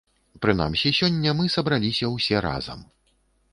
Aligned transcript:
Прынамсі, 0.45 0.91
сёння 0.99 1.35
мы 1.43 1.53
сабраліся 1.57 2.11
ўсе 2.17 2.43
разам. 2.49 2.79